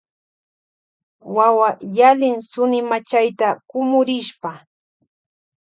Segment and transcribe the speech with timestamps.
[1.35, 4.51] Wawa yalin sunimachayta kumurishpa.